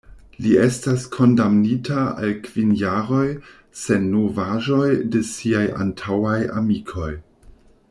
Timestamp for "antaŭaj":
5.87-6.41